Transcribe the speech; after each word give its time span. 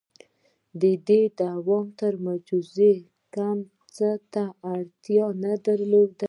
•د 0.81 0.83
دې 1.07 1.21
دوام 1.41 1.87
تر 1.99 2.13
معجزې 2.25 2.93
کم 3.35 3.57
څه 3.95 4.09
ته 4.33 4.45
اړتیا 4.75 5.25
نه 5.43 5.53
درلوده. 5.65 6.19